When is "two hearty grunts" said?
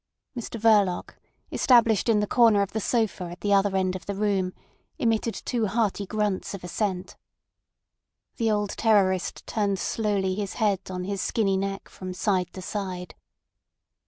5.35-6.55